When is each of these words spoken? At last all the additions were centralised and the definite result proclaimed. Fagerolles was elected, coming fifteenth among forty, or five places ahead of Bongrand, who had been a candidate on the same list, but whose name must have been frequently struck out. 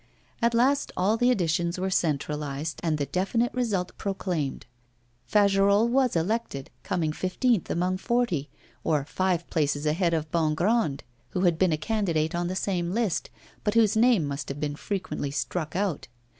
At 0.41 0.55
last 0.55 0.91
all 0.97 1.15
the 1.15 1.29
additions 1.29 1.77
were 1.79 1.91
centralised 1.91 2.79
and 2.81 2.97
the 2.97 3.05
definite 3.05 3.53
result 3.53 3.95
proclaimed. 3.99 4.65
Fagerolles 5.31 5.91
was 5.91 6.15
elected, 6.15 6.71
coming 6.81 7.11
fifteenth 7.13 7.69
among 7.69 7.97
forty, 7.97 8.49
or 8.83 9.05
five 9.05 9.47
places 9.51 9.85
ahead 9.85 10.15
of 10.15 10.31
Bongrand, 10.31 11.03
who 11.37 11.41
had 11.41 11.59
been 11.59 11.71
a 11.71 11.77
candidate 11.77 12.33
on 12.33 12.47
the 12.47 12.55
same 12.55 12.89
list, 12.93 13.29
but 13.63 13.75
whose 13.75 13.95
name 13.95 14.25
must 14.25 14.49
have 14.49 14.59
been 14.59 14.75
frequently 14.75 15.29
struck 15.29 15.75
out. 15.75 16.07